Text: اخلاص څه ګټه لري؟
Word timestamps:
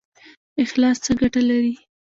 اخلاص 0.63 0.97
څه 1.05 1.11
ګټه 1.19 1.41
لري؟ 1.49 1.73